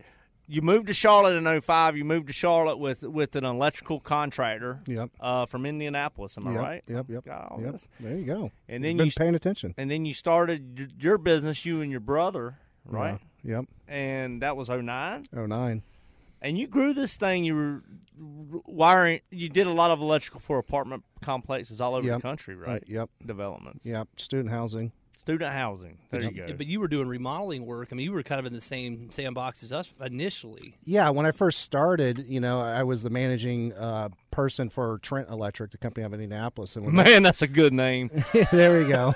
[0.51, 1.95] you moved to Charlotte in 05.
[1.95, 4.79] You moved to Charlotte with with an electrical contractor.
[4.87, 5.11] Yep.
[5.19, 6.83] Uh, from Indianapolis, am I yep, right?
[6.87, 7.81] Yep, yep, yep.
[7.99, 8.51] There you go.
[8.67, 11.99] And then Been you paying attention, and then you started your business, you and your
[11.99, 13.19] brother, right?
[13.43, 13.57] Yeah.
[13.57, 13.65] Yep.
[13.87, 15.25] And that was 09.
[15.35, 15.83] Oh nine.
[16.41, 17.43] And you grew this thing.
[17.43, 17.83] You were
[18.65, 19.21] wiring.
[19.29, 22.17] You did a lot of electrical for apartment complexes all over Yep.
[22.17, 22.83] the country, right?
[22.87, 23.09] Yep.
[23.25, 23.85] Developments.
[23.85, 24.07] Yep.
[24.17, 24.91] Student housing.
[25.17, 25.97] student housing.
[26.11, 26.53] There you go.
[26.53, 27.89] But you were doing remodeling work.
[27.91, 30.77] I mean, you were kind of in the same sandbox as us initially.
[30.85, 35.29] Yeah, when I first started, you know, I was the managing uh, person for Trent
[35.29, 38.09] Electric, the company out of Indianapolis, and when Man, that's a good name.
[38.51, 39.13] there we go.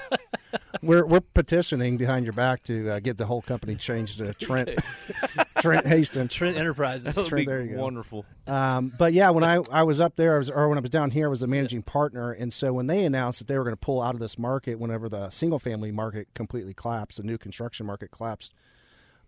[0.81, 4.69] we're we're petitioning behind your back to uh, get the whole company changed to Trent
[5.59, 6.33] Trent Hastings.
[6.33, 7.03] Trent Enterprises.
[7.05, 7.83] That would Trent, be there you go.
[7.83, 8.25] wonderful.
[8.47, 10.89] Um, but yeah, when I, I was up there, I was, or when I was
[10.89, 12.31] down here, I was a managing partner.
[12.31, 14.79] And so when they announced that they were going to pull out of this market,
[14.79, 18.53] whenever the single family market completely collapsed, the new construction market collapsed,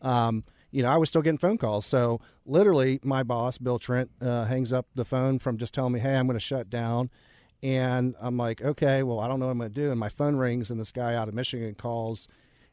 [0.01, 0.43] um,
[0.75, 1.85] you know, I was still getting phone calls.
[1.85, 6.01] So literally, my boss, Bill Trent, uh, hangs up the phone from just telling me,
[6.01, 7.09] "Hey, I'm going to shut down."
[7.63, 9.89] And I'm like, okay, well, I don't know what I'm going to do.
[9.89, 12.27] And my phone rings, and this guy out of Michigan calls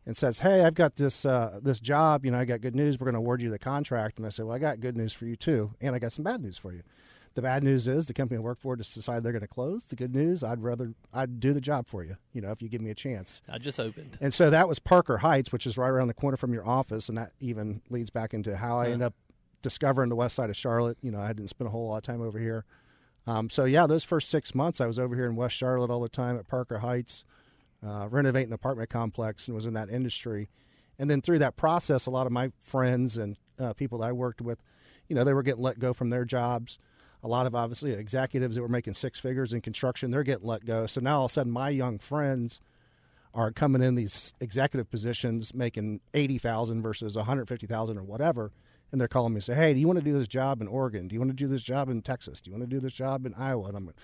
[0.04, 2.24] and says, "Hey, I've got this uh, this job.
[2.24, 2.98] You know, I got good news.
[2.98, 5.12] We're going to award you the contract." And I said, "Well, I got good news
[5.12, 6.82] for you too, and I got some bad news for you.
[7.34, 9.84] The bad news is the company I work for just decided they're going to close.
[9.84, 12.16] The good news, I'd rather I'd do the job for you.
[12.32, 14.18] You know, if you give me a chance." I just opened.
[14.20, 17.08] And so that was Parker Heights, which is right around the corner from your office,
[17.08, 19.14] and that even leads back into how I end up
[19.62, 20.98] discovering the west side of Charlotte.
[21.00, 22.64] You know, I didn't spend a whole lot of time over here.
[23.26, 26.00] Um, so yeah, those first six months I was over here in West Charlotte all
[26.00, 27.24] the time at Parker Heights,
[27.86, 30.48] uh, renovating an apartment complex, and was in that industry.
[30.98, 34.12] And then through that process, a lot of my friends and uh, people that I
[34.12, 34.62] worked with,
[35.08, 36.78] you know, they were getting let go from their jobs.
[37.22, 40.64] A lot of obviously executives that were making six figures in construction, they're getting let
[40.64, 40.86] go.
[40.86, 42.60] So now all of a sudden, my young friends
[43.34, 48.02] are coming in these executive positions, making eighty thousand versus one hundred fifty thousand or
[48.02, 48.52] whatever,
[48.90, 50.68] and they're calling me and say, "Hey, do you want to do this job in
[50.68, 51.08] Oregon?
[51.08, 52.40] Do you want to do this job in Texas?
[52.40, 53.96] Do you want to do this job in Iowa?" And I'm like,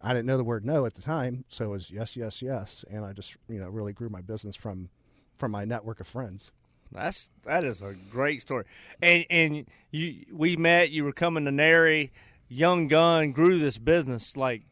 [0.00, 2.84] I didn't know the word no at the time, so it was yes, yes, yes,
[2.90, 4.88] and I just you know really grew my business from
[5.36, 6.52] from my network of friends.
[6.90, 8.64] That's that is a great story.
[9.00, 10.90] And and you we met.
[10.90, 12.10] You were coming to NARI,
[12.52, 14.62] young gun, grew this business like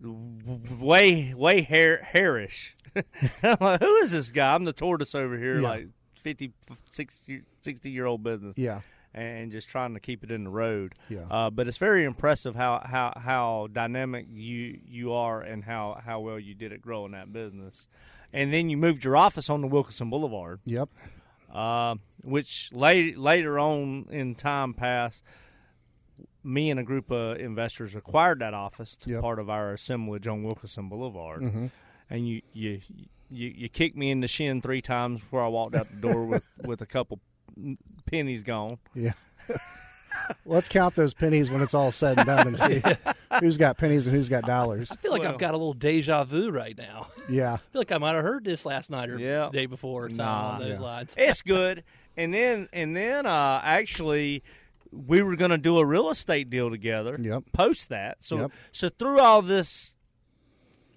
[0.00, 2.74] way way hair hairish.
[3.42, 4.54] I'm like, who is this guy?
[4.54, 5.68] I'm the tortoise over here, Yeah.
[5.68, 6.52] like 50,
[6.90, 8.54] 60, 60 year old business.
[8.56, 8.80] Yeah.
[9.14, 10.94] And just trying to keep it in the road.
[11.10, 11.24] Yeah.
[11.30, 16.20] Uh, but it's very impressive how, how, how dynamic you you are and how, how
[16.20, 17.88] well you did at growing that business.
[18.32, 20.88] And then you moved your office on the Wilkinson Boulevard Yep.
[21.52, 25.22] uh, which late, later on in time past,
[26.44, 29.20] me and a group of investors acquired that office to Yep.
[29.20, 31.42] part of our assemblage on Wilkinson Boulevard.
[31.42, 31.66] Mm-hmm.
[32.10, 32.80] And you, you
[33.30, 36.26] you you kicked me in the shin three times before I walked out the door
[36.32, 37.20] with, with a couple
[38.06, 38.78] pennies gone.
[38.94, 39.12] Yeah.
[40.46, 42.82] Let's count those pennies when it's all said and done and see
[43.40, 44.90] who's got pennies and who's got dollars.
[44.92, 47.08] I feel like Well- I've got a little deja vu right now.
[47.28, 47.54] Yeah.
[47.54, 49.46] I feel like I might have heard this last night or Yeah.
[49.46, 50.48] the day before or something Nah.
[50.50, 50.84] along those Yeah.
[50.84, 51.14] lines.
[51.16, 51.82] It's good.
[52.16, 54.42] And then and then uh, actually
[54.92, 57.16] we were going to do a real estate deal together.
[57.18, 57.44] Yep.
[57.52, 58.22] Post that.
[58.22, 58.52] So Yep.
[58.72, 59.94] so through all this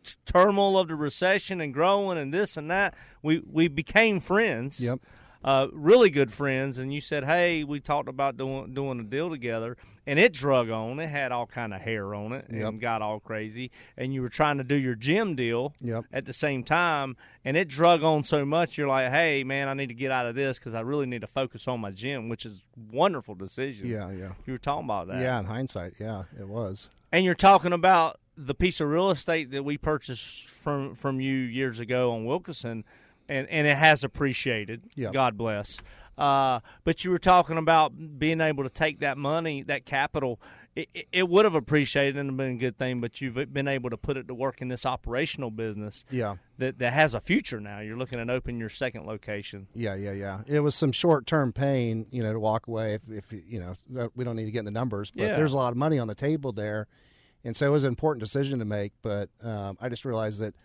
[0.04, 4.80] t- turmoil of the recession and growing and this and that, we we became friends.
[4.82, 5.00] Yep.
[5.46, 9.30] Uh, really good friends, and you said, "Hey, we talked about doing doing a deal
[9.30, 9.78] together,"
[10.08, 11.00] and it drug on.
[11.00, 12.80] It had all kind of hair on it, and Yep.
[12.80, 13.70] got all crazy.
[13.96, 16.06] And you were trying to do your gym deal, Yep.
[16.12, 18.76] at the same time, and it drug on so much.
[18.76, 21.22] You're like, "Hey, man, I need to get out of this because I really need
[21.22, 23.86] to focus on my gym," which is a wonderful decision.
[23.88, 24.10] Yeah.
[24.12, 24.32] Yeah.
[24.48, 25.22] you were talking about that.
[25.22, 25.40] Yeah.
[25.40, 26.90] In hindsight, yeah, it was.
[27.12, 31.36] and you're talking about the piece of real estate that we purchased from from you
[31.36, 32.84] years ago on Wilkinson,
[33.30, 34.84] and and it has appreciated.
[34.96, 35.12] Yeah.
[35.12, 35.80] God bless.
[36.18, 40.40] Uh, but you were talking about being able to take that money, that capital.
[40.76, 43.90] It, it- it would have appreciated and been a good thing, but you've been able
[43.90, 46.36] to put it to work in this operational business Yeah.
[46.58, 47.80] that, that has a future now.
[47.80, 49.68] You're looking at opening your second location.
[49.74, 50.42] Yeah, yeah, yeah.
[50.48, 52.94] It was some short term pain, you know, to walk away.
[52.96, 53.60] If, if you
[53.90, 55.36] know, we don't need to get in the numbers, but Yeah.
[55.38, 56.88] there's a lot of money on the table there,
[57.46, 58.92] and so it was an important decision to make.
[59.02, 60.56] But um, I just realized that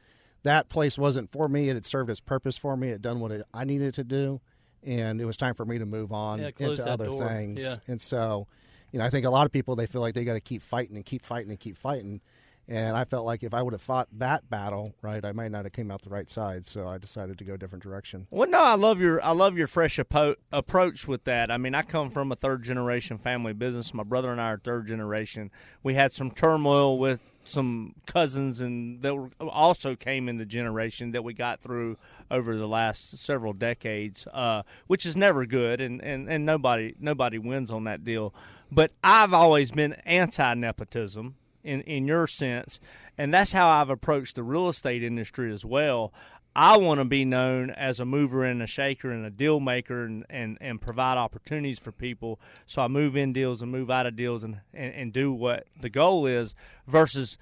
[0.42, 1.68] that place wasn't for me.
[1.68, 2.88] It had served its purpose for me.
[2.88, 4.40] It had done what it, I needed to do,
[4.83, 7.26] and it was time for me to move on Yeah, into other door.
[7.29, 7.62] things.
[7.62, 7.76] Yeah.
[7.87, 8.46] And so,
[8.92, 10.62] you know, I think a lot of people they feel like they got to keep
[10.62, 12.20] fighting and keep fighting and keep fighting.
[12.68, 15.64] And I felt like if I would have fought that battle, right, I might not
[15.64, 16.66] have came out the right side.
[16.66, 18.29] So I decided to go a different direction.
[18.31, 21.50] Well, no, I love your I love your fresh appo- approach with that.
[21.50, 23.92] I mean, I come from a third generation family business.
[23.92, 25.50] My brother and I are third generation.
[25.83, 31.12] We had some turmoil with some cousins, and that were, also came in the generation
[31.12, 31.96] that we got through
[32.31, 37.38] over the last several decades, uh, which is never good, and, and, and nobody nobody
[37.38, 38.35] wins on that deal.
[38.70, 42.81] But I've always been anti nepotism in in your sense,
[43.18, 46.12] and that's how I've approached the real estate industry as well.
[46.55, 50.05] I want to be known as a mover and a shaker and a deal maker
[50.05, 52.41] and, and, and provide opportunities for people.
[52.67, 55.67] So I move in deals and move out of deals and, and, and do what
[55.81, 56.55] the goal is
[56.87, 57.39] versus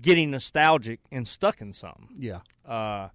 [0.00, 2.08] getting nostalgic and stuck in something.
[2.16, 2.40] Yeah.
[2.66, 3.08] Uh,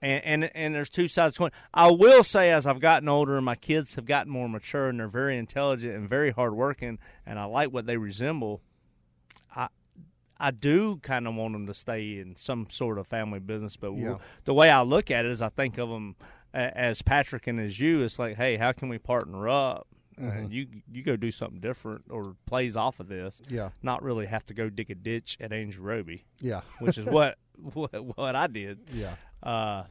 [0.00, 1.52] and, and and there's two sides to it.
[1.72, 5.00] I will say, as I've gotten older and my kids have gotten more mature and
[5.00, 8.60] they're very intelligent and very hardworking, and I like what they resemble.
[9.54, 9.68] I
[10.38, 13.94] I do kind of want them to stay in some sort of family business, but
[13.94, 14.18] Yeah.
[14.44, 16.16] the way I look at it is, I think of them
[16.52, 18.02] as Patrick and as you.
[18.04, 19.86] It's like, hey, how can we partner up?
[20.20, 23.42] Uh, you you go do something different or plays off of this.
[23.48, 23.70] Yeah.
[23.82, 26.60] not really have to go dig a ditch at Angel Roby Yeah.
[26.78, 27.36] which is what,
[27.74, 28.78] what what I did.
[28.92, 29.16] Yeah.
[29.42, 29.84] Uh,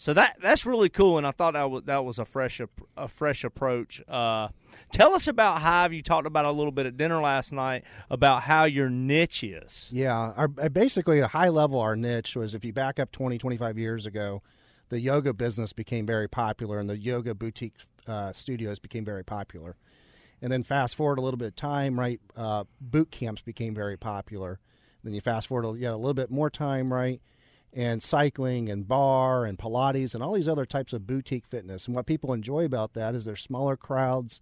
[0.00, 2.60] so that that's really cool, and I thought that was that was a fresh
[2.96, 4.00] a fresh approach.
[4.06, 4.46] Uh,
[4.92, 5.92] tell us about Hive.
[5.92, 9.90] You talked about a little bit at dinner last night about how your niche is.
[9.92, 13.38] Yeah, our, basically at a high level, our niche was if you back up 20,
[13.38, 14.40] 25 years ago,
[14.88, 17.74] the yoga business became very popular and the yoga boutique
[18.06, 19.74] uh, studios became very popular.
[20.40, 22.20] And then fast forward a little bit of time, right?
[22.36, 24.60] Uh, boot camps became very popular.
[25.02, 27.20] Then you fast forward yet a little bit more time, right?
[27.72, 31.86] And cycling and barre and Pilates and all these other types of boutique fitness.
[31.86, 34.40] And what people enjoy about that is there's smaller crowds.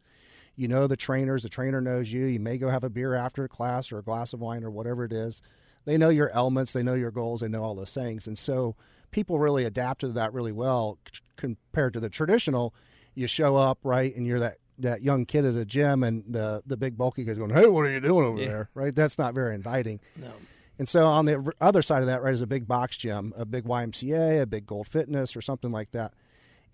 [0.54, 2.24] You know the trainers, the trainer knows you.
[2.24, 5.04] You may go have a beer after class or a glass of wine or whatever
[5.04, 5.42] it is.
[5.84, 8.26] They know your elements, they know your goals, they know all those things.
[8.26, 8.74] And so
[9.10, 10.98] people really adapted to that really well
[11.36, 12.74] compared to the traditional.
[13.14, 16.62] You show up, right, and you're that that young kid at a gym and the
[16.66, 18.94] the big bulky guy's going, "Hey, what are you doing over there?" Right?
[18.94, 20.00] That's not very inviting.
[20.16, 20.32] No.
[20.78, 23.44] And so on the other side of that, right, is a big box gym, a
[23.46, 26.12] big YMCA, a big Gold Fitness, or something like that.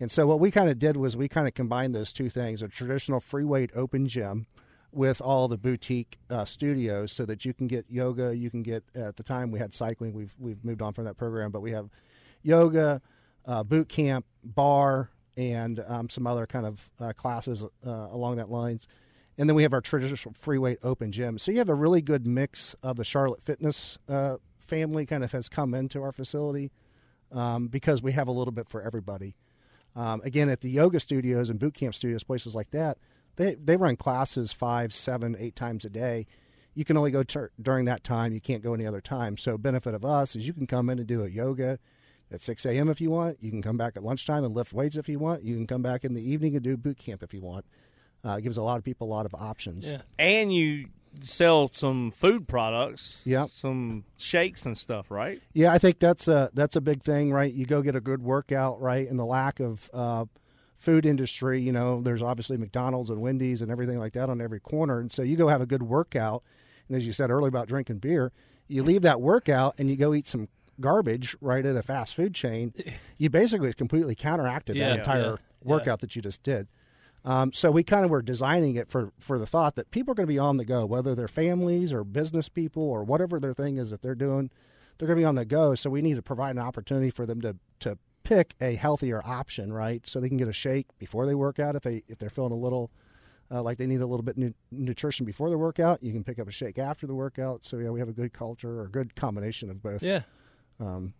[0.01, 2.62] And so what we kind of did was we kind of combined those two things:
[2.62, 4.47] a traditional free weight open gym
[4.91, 8.37] with all the boutique uh, studios, so that you can get yoga.
[8.37, 10.12] You can get at the time we had cycling.
[10.12, 11.88] We've we've moved on from that program, but we have
[12.43, 13.01] yoga,
[13.47, 18.51] uh, boot camp, barre, and um, some other kind of uh, classes uh, along that
[18.51, 18.88] lines.
[19.38, 21.38] And then we have our traditional free weight open gym.
[21.38, 25.33] So you have a really good mix of the Charlotte Fitness uh, family kind of
[25.33, 26.71] has come into our facility
[27.33, 29.37] um, because we have a little bit for everybody.
[29.95, 32.99] Um, again, at the yoga studios and boot camp studios, places like that,
[33.37, 36.27] they, they run classes five, seven, eight times a day.
[36.75, 38.33] You can only go tur during that time.
[38.33, 39.37] You can't go any other time.
[39.37, 41.79] So, benefit of us is you can come in and do a yoga
[42.31, 42.88] at 6 a.m.
[42.88, 43.42] if you want.
[43.42, 45.42] You can come back at lunchtime and lift weights if you want.
[45.42, 47.66] You can come back in the evening and do boot camp if you want.
[48.25, 49.91] Uh, it gives a lot of people a lot of options.
[49.91, 50.03] Yeah.
[50.19, 50.87] And you
[51.21, 55.43] sell some food products, yeah, some shakes and stuff, right?
[55.53, 57.53] Yeah, I think that's a that's a big thing, right?
[57.53, 59.09] You go get a good workout, right?
[59.09, 60.25] And the lack of uh,
[60.77, 64.61] food industry, you know, there's obviously McDonald's and Wendy's and everything like that on every
[64.61, 66.43] corner, and so you go have a good workout.
[66.89, 68.33] And as you said earlier about drinking beer,
[68.69, 70.49] you leave that workout and you go eat some
[70.81, 72.73] garbage right at a fast food chain.
[73.19, 75.37] You basically completely counteracted Yeah, that entire yeah, yeah.
[75.63, 76.67] workout that you just did.
[77.25, 80.15] Um, so we kind of were designing it for for the thought that people are
[80.15, 83.55] going to be on the go, whether they're families or business people or whatever their
[83.55, 84.51] thing is that they're doing,
[84.99, 85.75] they're going to be on the go.
[85.75, 89.73] So we need to provide an opportunity for them to to pick a healthier option,
[89.73, 90.07] right?
[90.07, 92.53] So they can get a shake before they work out if they if they're feeling
[92.53, 92.91] a little
[93.53, 96.03] uh, like they need a little bit nu- nutrition before the workout.
[96.03, 97.65] You can pick up a shake after the workout.
[97.65, 100.03] So yeah, we have a good culture or a good combination of both.
[100.03, 100.23] Yeah.
[100.81, 101.15] Um,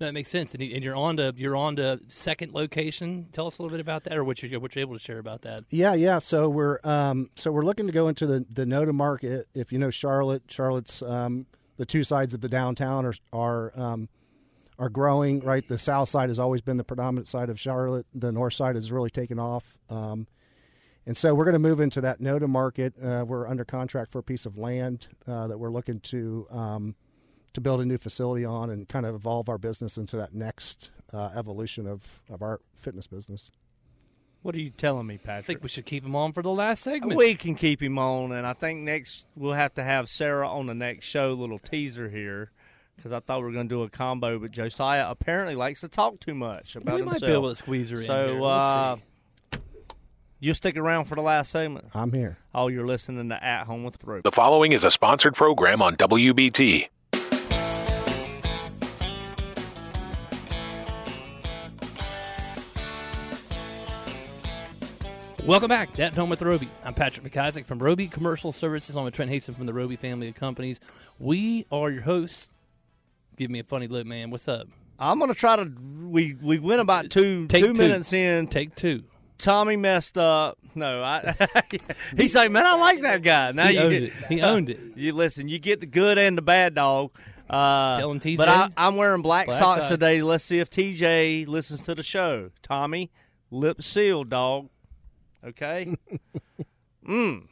[0.00, 0.52] No, that makes sense.
[0.54, 3.28] And, you, and you're on to you're on to second location.
[3.32, 5.18] Tell us a little bit about that, or what you're what you're able to share
[5.18, 5.60] about that.
[5.70, 6.18] Yeah, yeah.
[6.18, 9.46] So we're um, so we're looking to go into the the NoDa market.
[9.54, 14.08] If you know Charlotte, Charlotte's um, the two sides of the downtown are are um,
[14.78, 15.40] are growing.
[15.40, 18.06] Right, the south side has always been the predominant side of Charlotte.
[18.12, 19.78] The north side has really taken off.
[19.88, 20.26] Um,
[21.06, 22.94] and so we're going to move into that NoDa market.
[23.02, 26.94] Uh, we're under contract for a piece of land uh, that we're looking to um,
[27.54, 30.90] to build a new facility on and kind of evolve our business into that next
[31.12, 33.50] uh, evolution of, of our fitness business.
[34.42, 35.38] What are you telling me, Patrick?
[35.38, 37.16] I think we should keep him on for the last segment.
[37.16, 40.66] We can keep him on, and I think next we'll have to have Sarah on
[40.66, 41.32] the next show.
[41.32, 42.50] Little teaser here,
[42.96, 45.88] because I thought we were going to do a combo, but Josiah apparently likes to
[45.88, 47.30] talk too much about we might himself.
[47.30, 48.02] be able to squeeze her in.
[48.02, 48.96] so uh,
[50.40, 51.86] you'll stick around for the last segment.
[51.94, 52.36] I'm here.
[52.54, 54.22] Oh, you're listening to At Home with Roby.
[54.24, 56.88] The following is a sponsored program on WBT.
[65.44, 66.70] Welcome back to At Home with Roby.
[66.84, 68.96] I'm Patrick McIsaac from Roby Commercial Services.
[68.96, 70.80] I'm with Trent Haston from the Roby family of companies.
[71.18, 72.50] We are your hosts.
[73.36, 74.30] Give me a funny look, man.
[74.30, 74.68] What's up?
[74.98, 75.70] I'm going to try to.
[76.08, 77.78] We we went about two Take two two.
[77.78, 78.46] minutes in.
[78.46, 79.04] Take two.
[79.36, 80.56] Tommy messed up.
[80.74, 81.34] No, I.
[82.16, 83.52] he's like, man, I like that guy.
[83.52, 84.12] Now He you owned get, it.
[84.30, 84.80] He owned it.
[84.96, 85.48] You listen.
[85.48, 87.10] You get the good and the bad dog.
[87.50, 88.38] Uh, Tell him, TJ.
[88.38, 89.88] But I, I'm wearing black, Black socks socks.
[89.88, 90.22] today.
[90.22, 92.50] Let's see if TJ listens to the show.
[92.62, 93.10] Tommy,
[93.50, 94.70] lip sealed, dog.
[95.46, 95.94] Okay.
[97.08, 97.42] mm.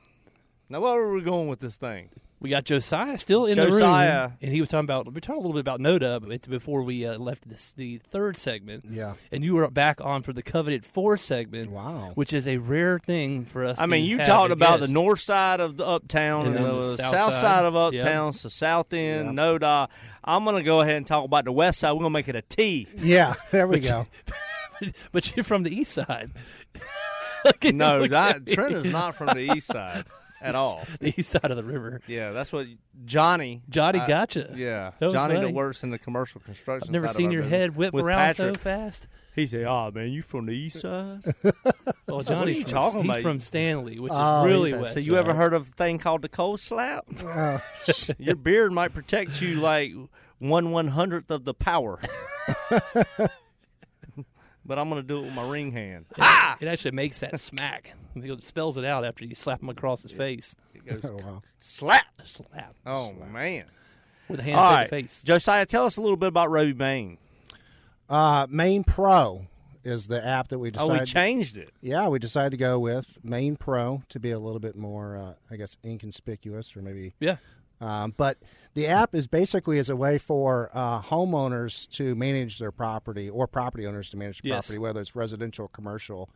[0.69, 2.09] Now where are we going with this thing?
[2.41, 4.23] We got Josiah still in the Josiah.
[4.25, 5.13] room, and he was talking about.
[5.13, 8.37] We talked a little bit about NoDa but before we uh, left this, the third
[8.37, 8.85] segment.
[8.91, 9.15] Yeah.
[9.31, 11.71] and you were back on for the coveted four segment.
[11.71, 12.11] Wow.
[12.17, 13.79] which is a rare thing for us.
[13.81, 14.89] I mean, you have talked about guest.
[14.89, 17.41] the north side of the uptown And and, the, the south, south side.
[17.43, 17.65] side.
[17.65, 18.03] of Yep.
[18.03, 19.89] uptown, the south end, NoDa.
[20.25, 21.93] I'm going to go ahead and talk about the west side.
[21.93, 22.89] We're going to make it a T.
[22.97, 24.09] Yeah, there we go.
[25.13, 26.33] but you're from the east side.
[27.73, 30.05] No, that, Trent is not from the east side
[30.41, 30.85] at all.
[31.01, 32.01] the east side of the river.
[32.07, 32.67] Yeah, that's what
[33.05, 33.63] Johnny.
[33.69, 34.53] Johnny I- gotcha.
[34.57, 35.41] Yeah, Johnny funny.
[35.47, 36.89] that works in the commercial construction.
[36.89, 37.59] I've never side of seen our your business.
[37.61, 39.07] head whip With around so fast.
[39.35, 41.21] He said, "Oh man, you from the east side?"
[42.07, 43.23] Well, what Johnny's are you from, talking he's about?
[43.23, 44.93] from Stanley, which Oh, is really west.
[44.95, 47.07] so you ever heard of a thing called the cold slap?
[47.25, 47.59] Uh,
[48.19, 49.93] Your beard might protect you like
[50.41, 51.99] one one hundredth of the power.
[54.65, 56.07] But I'm gonna do it with my ring hand.
[56.17, 57.95] It, it actually makes that smack.
[58.15, 60.55] It spells it out after you slap him across his face.
[61.05, 61.43] oh, wow.
[61.59, 62.07] Slap!
[62.25, 62.75] Slap.
[62.85, 63.63] Oh man!
[64.29, 65.23] With a hand All to right, the face.
[65.23, 67.19] Josiah, tell us a little bit about Roby Bain.
[68.09, 69.47] Uh, Main Pro
[69.85, 70.93] is the app that we decided.
[70.93, 71.71] Oh, we changed it.
[71.81, 75.35] Yeah, we decided to go with Main Pro to be a little bit more, uh,
[75.51, 77.15] I guess, inconspicuous or maybe.
[77.21, 77.37] Yeah.
[77.83, 78.39] Um, but
[78.75, 83.49] the app is basically as a way for uh, homeowners to manage their property or
[83.49, 84.67] property owners to manage their Yes.
[84.69, 86.31] property, whether it's residential or commercial.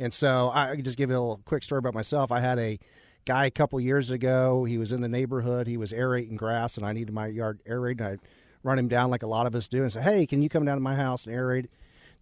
[0.00, 2.32] And so I I can just give you a little quick story about myself.
[2.32, 2.78] I had a
[3.24, 4.64] guy a couple years ago.
[4.64, 5.66] He was in the neighborhood.
[5.68, 8.02] He was aerating grass, and I needed my yard aerated.
[8.02, 8.18] I
[8.64, 10.64] run him down like a lot of us do and say, "Hey, can you come
[10.64, 11.66] down to my house and aerate?"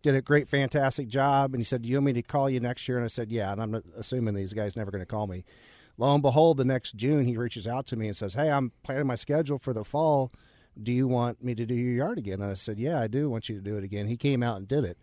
[0.02, 1.54] Did a great, fantastic job.
[1.54, 3.30] And he said, "Do you want me to call you next year?" And I said,
[3.32, 5.44] "Yeah." And I'm assuming these guys never going to call me.
[5.98, 8.72] Lo and behold, the next June he reaches out to me and says, "Hey, I'm
[8.82, 10.30] planning my schedule for the fall.
[10.80, 13.30] Do you want me to do your yard again?" And I said, "Yeah, I do
[13.30, 14.98] want you to do it again." He came out and did it.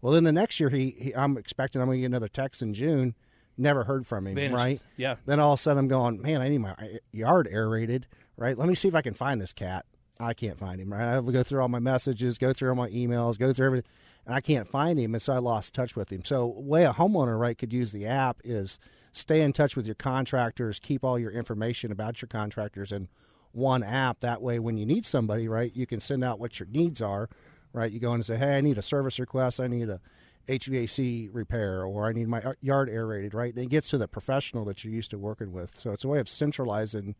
[0.00, 2.62] Well, then the next year, he, he I'm expecting I'm going to get another text
[2.62, 3.14] in June.
[3.58, 4.36] Never heard from him.
[4.36, 4.56] Vanishes.
[4.56, 4.84] Right?
[4.96, 5.16] Yeah.
[5.26, 8.06] Then all of a sudden, I'm going, man, I need my uh, yard aerated.
[8.36, 8.56] Right?
[8.56, 9.84] Let me see if I can find this cat.
[10.18, 10.92] I can't find him.
[10.92, 11.02] Right?
[11.02, 13.66] I have to go through all my messages, go through all my emails, go through
[13.66, 13.90] everything,
[14.26, 15.14] and I can't find him.
[15.14, 16.24] And so I lost touch with him.
[16.24, 18.78] So, way a homeowner right could use the app is
[19.12, 23.08] stay in touch with your contractors, keep all your information about your contractors in
[23.52, 24.20] one app.
[24.20, 27.28] That way, when you need somebody, right, you can send out what your needs are.
[27.72, 27.90] Right?
[27.92, 29.60] You go in and say, hey, I need a service request.
[29.60, 30.00] I need a
[30.48, 33.54] HVAC repair or I need my yard aerated, right?
[33.54, 35.78] And it gets to the professional that you're used to working with.
[35.78, 37.14] So it's a way of centralizing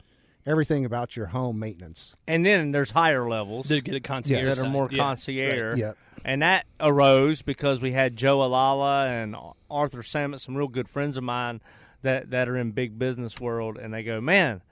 [0.47, 2.17] everything about your home maintenance.
[2.27, 4.57] And then there's higher levels To get a concierge.
[4.57, 4.99] that are more Yeah.
[4.99, 5.71] concierge.
[5.71, 5.79] Right.
[5.79, 5.97] Yep.
[6.25, 9.35] And that arose because we had Joe Alala and
[9.71, 11.61] Arthur Samet, some real good friends of mine
[12.03, 14.63] that, that are in big business world, and they go, man,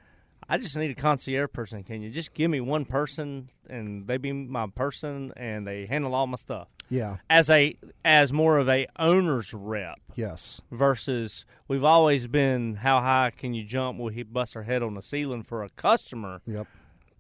[0.49, 1.83] I just need a concierge person.
[1.85, 6.15] Can you just give me one person and they be my person and they handle
[6.15, 6.69] all my stuff?
[6.89, 7.19] Yeah.
[7.29, 10.63] As a as more of a owner's rep Yes.
[10.71, 13.99] versus we've always been how high can you jump?
[13.99, 16.41] Will he bust our head on the ceiling for a customer?
[16.47, 16.67] Yep.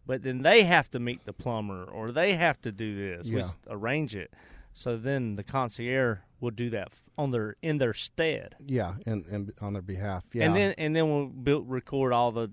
[0.08, 3.28] But then they have to meet the plumber or they have to do this.
[3.28, 3.42] We Yeah.
[3.44, 4.32] s- arrange it.
[4.72, 8.56] So then the concierge will do that on their in their stead.
[8.58, 8.94] Yeah.
[9.06, 10.24] And, and on their behalf.
[10.32, 10.46] Yeah.
[10.46, 12.50] And then and then we'll build, record all the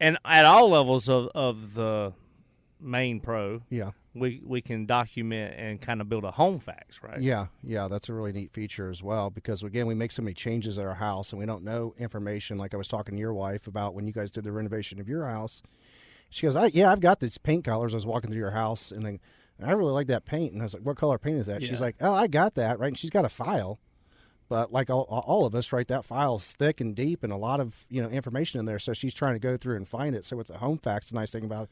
[0.00, 2.12] and at all levels of, of the
[2.80, 3.90] main pro, yeah.
[4.14, 7.20] we we can document and kind of build a home facts, right?
[7.20, 10.34] Yeah, yeah, that's a really neat feature as well because again, we make so many
[10.34, 12.58] changes at our house and we don't know information.
[12.58, 15.08] Like I was talking to your wife about when you guys did the renovation of
[15.08, 15.62] your house.
[16.32, 18.90] She goes, I, "Yeah, I've got these paint colors." I was walking through your house
[18.90, 19.20] and then
[19.62, 21.80] I really like that paint, and I was like, "What color paint is that?" She's
[21.80, 23.78] like, "Oh, I got that." Right, and she's got a file.
[24.48, 27.58] But like all, all of us, right, that file's thick and deep and a lot
[27.60, 28.78] of you know information in there.
[28.78, 30.24] So she's trying to go through and find it.
[30.24, 31.70] So with the home facts, the nice thing about it,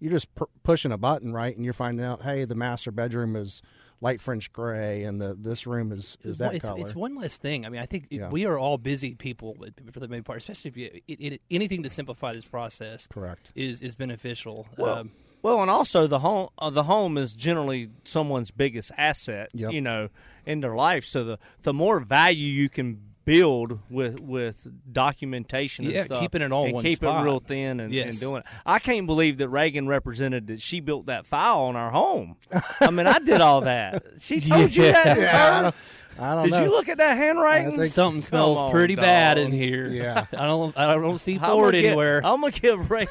[0.00, 3.36] you're just pu- pushing a button, right, and you're finding out, hey, the master bedroom
[3.36, 3.62] is
[4.00, 6.80] light French gray, and the this room is is that it's, color.
[6.80, 7.64] it's one less thing.
[7.64, 8.28] I mean, I think Yeah.
[8.28, 9.56] we are all busy people
[9.92, 13.06] for the main part, especially if you it, it, anything to simplify this process.
[13.06, 13.52] Correct.
[13.54, 14.66] Is is beneficial.
[14.76, 15.10] Well, Um,
[15.42, 19.72] well, and also the home uh, the home is generally someone's biggest asset, Yep.
[19.72, 20.08] you know,
[20.46, 21.04] in their life.
[21.04, 26.42] So the the more value you can build with with documentation Yeah, and stuff, keeping
[26.42, 27.20] it all and one keep spot.
[27.22, 28.06] it real thin and, Yes.
[28.14, 28.46] and doing it.
[28.66, 32.36] I can't believe that Reagan represented that she built that file on our home.
[32.80, 34.02] I mean, I did all that.
[34.18, 35.18] She told you that.
[35.18, 35.74] Yeah, I don't,
[36.18, 36.64] I don't Did know.
[36.64, 37.74] you look at that handwriting?
[37.74, 39.88] I think- something smells on, pretty bad in here.
[39.88, 40.26] Yeah.
[40.32, 40.76] I don't.
[40.78, 42.20] I don't see I'm Ford gonna give- anywhere.
[42.24, 43.06] I'm gonna give Ray.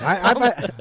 [0.00, 0.36] I, I've,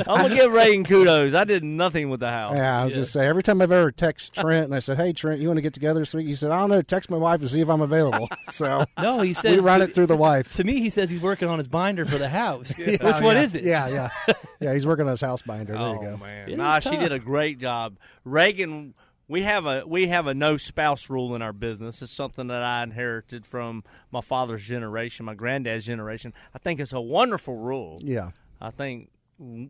[0.08, 1.34] I'm gonna give Reagan kudos.
[1.34, 2.56] I did nothing with the house.
[2.56, 5.14] yeah, I was just say every time I've ever text Trent and I said, "Hey
[5.14, 6.82] Trent, you want to get together this week?" He said, "I don't know.
[6.82, 9.96] Text my wife to see if I'm available." So no, he says we run it
[9.96, 10.56] through the wife.
[10.56, 12.78] To me, he says he's working on his binder for the house.
[12.78, 13.42] Which Oh, one yeah.
[13.42, 13.64] is it?
[13.64, 14.74] Yeah, yeah, yeah.
[14.74, 15.74] He's working on his house binder.
[15.74, 16.18] There oh you go.
[16.18, 17.98] man, nah, she did a great job.
[18.26, 18.94] Reagan
[19.28, 22.02] We have a we have a no spouse rule in our business.
[22.02, 26.34] It's something that I inherited from my father's generation, my granddad's generation.
[26.54, 28.00] I think it's a wonderful rule.
[28.02, 28.32] Yeah.
[28.64, 29.10] I think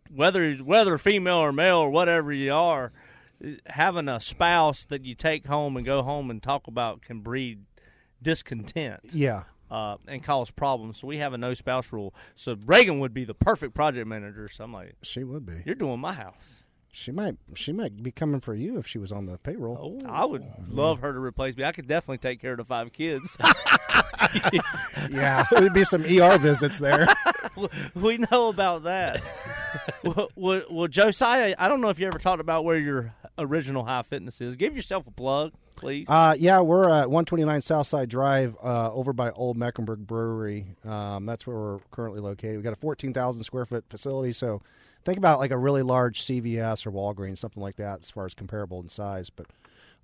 [0.10, 2.92] whether whether female or male or whatever you are,
[3.66, 7.64] having a spouse that you take home and go home and talk about can breed
[8.22, 9.14] discontent.
[9.14, 9.44] Yeah.
[9.72, 11.00] Uh, and cause problems.
[11.00, 12.14] So we have a no spouse rule.
[12.36, 14.48] So Reagan would be the perfect project manager.
[14.48, 15.64] So I'm like, She would be.
[15.66, 16.64] you're doing my house.
[16.92, 17.38] She might.
[17.56, 20.00] She might be coming for you if she was on the payroll.
[20.08, 21.64] I would love her to replace me.
[21.64, 23.36] I could definitely take care of the five kids.
[25.12, 27.08] Yeah, there'd be some ER visits there.
[27.96, 29.22] we know about that.
[30.04, 33.84] well, well, well, Josiah, I don't know if you ever talked about where your original
[33.84, 34.56] Hive fitness is.
[34.56, 36.10] Give yourself a plug, please.
[36.10, 40.68] Uh, yeah, we're at 129 Southside Drive, uh, over by Old Mecklenburg Brewery.
[40.86, 42.56] Um, that's where we're currently located.
[42.56, 44.62] We've got a 14,000 square foot facility, so
[45.04, 48.34] think about like a really large CVS or Walgreens, something like that, as far as
[48.34, 49.30] comparable in size.
[49.30, 49.48] But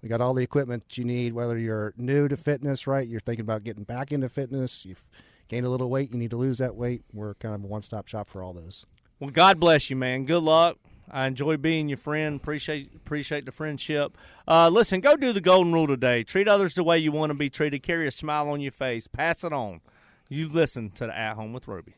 [0.01, 1.33] we got all the equipment you need.
[1.33, 3.07] Whether you're new to fitness, right?
[3.07, 4.85] You're thinking about getting back into fitness.
[4.85, 5.03] You've
[5.47, 6.11] gained a little weight.
[6.11, 7.03] You need to lose that weight.
[7.13, 8.85] We're kind of a one stop shop for all those.
[9.19, 10.23] Well, God bless you, man.
[10.23, 10.77] Good luck.
[11.11, 12.39] I enjoy being your friend.
[12.39, 14.17] Appreciate appreciate the friendship.
[14.47, 16.23] Uh, listen, go do the golden rule today.
[16.23, 17.81] Treat others the way you want to be treated.
[17.83, 19.07] Carry a smile on your face.
[19.07, 19.81] Pass it on.
[20.29, 21.95] You listen to the At Home with Roby.